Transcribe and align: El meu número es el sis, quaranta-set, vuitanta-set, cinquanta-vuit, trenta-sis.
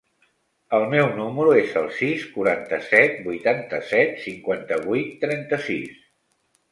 El 0.75 0.83
meu 0.93 1.09
número 1.17 1.51
es 1.57 1.75
el 1.81 1.89
sis, 1.97 2.23
quaranta-set, 2.37 3.19
vuitanta-set, 3.27 4.15
cinquanta-vuit, 4.23 5.13
trenta-sis. 5.25 6.01